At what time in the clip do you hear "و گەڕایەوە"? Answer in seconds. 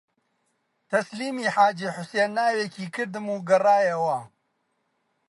3.33-4.19